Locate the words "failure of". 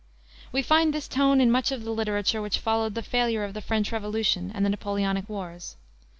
3.03-3.53